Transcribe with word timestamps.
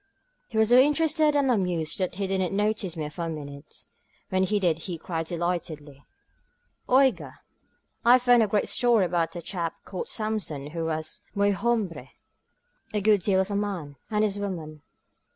He 0.49 0.57
was 0.57 0.69
so 0.69 0.79
interested 0.79 1.35
and 1.35 1.51
amused 1.51 1.99
that 1.99 2.15
he 2.15 2.25
didn't 2.25 2.55
notice 2.57 2.97
me 2.97 3.07
for 3.09 3.25
a 3.25 3.29
minute. 3.29 3.83
When 4.29 4.41
he 4.45 4.59
did 4.59 4.79
he 4.79 4.97
cried 4.97 5.27
delightedly: 5.27 6.03
Oiga^ 6.89 7.35
I 8.03 8.13
have 8.13 8.23
found 8.23 8.41
a 8.41 8.47
great 8.47 8.67
story 8.67 9.05
about 9.05 9.35
a 9.35 9.43
chap 9.43 9.75
called 9.85 10.09
Samson 10.09 10.71
who 10.71 10.85
was 10.85 11.27
muy 11.35 11.51
hombre— 11.51 12.09
a 12.95 12.99
good 13.01 13.21
deal 13.21 13.39
of 13.41 13.51
a 13.51 13.55
man— 13.55 13.95
= 14.03 14.09
and 14.09 14.23
his 14.23 14.39
woman. 14.39 14.81